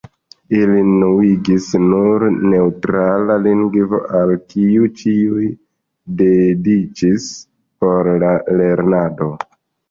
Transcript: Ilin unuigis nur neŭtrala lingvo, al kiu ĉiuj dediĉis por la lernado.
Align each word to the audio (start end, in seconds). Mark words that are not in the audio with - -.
Ilin 0.59 0.87
unuigis 0.91 1.65
nur 1.89 2.23
neŭtrala 2.53 3.35
lingvo, 3.43 3.99
al 4.21 4.33
kiu 4.55 4.87
ĉiuj 5.03 5.45
dediĉis 6.23 7.29
por 7.85 8.11
la 8.25 8.33
lernado. 8.63 9.31